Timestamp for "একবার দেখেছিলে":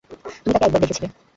0.67-1.07